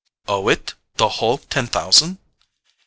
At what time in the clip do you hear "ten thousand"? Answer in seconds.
1.37-2.17